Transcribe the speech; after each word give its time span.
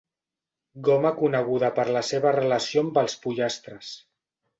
Goma 0.87 1.11
coneguda 1.19 1.69
per 1.79 1.85
la 1.97 2.03
seva 2.07 2.31
relació 2.37 2.83
amb 2.87 2.97
els 3.03 3.17
pollastres. 3.27 3.93